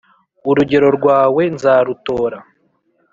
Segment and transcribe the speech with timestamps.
[0.49, 2.37] urugero rwawe nzarutora